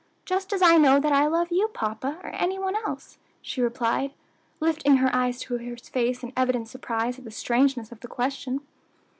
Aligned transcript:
"Just 0.25 0.51
as 0.51 0.63
I 0.63 0.77
know 0.79 0.99
that 0.99 1.11
I 1.11 1.27
love 1.27 1.51
you, 1.51 1.67
papa, 1.67 2.19
or 2.23 2.31
any 2.33 2.57
one 2.57 2.75
else," 2.75 3.19
she 3.39 3.61
replied, 3.61 4.15
lifting 4.59 4.97
her 4.97 5.13
eyes 5.15 5.39
to 5.41 5.57
his 5.57 5.89
face 5.89 6.23
in 6.23 6.33
evident 6.35 6.69
surprise 6.69 7.19
at 7.19 7.23
the 7.23 7.29
strangeness 7.29 7.91
of 7.91 7.99
the 7.99 8.07
question. 8.07 8.61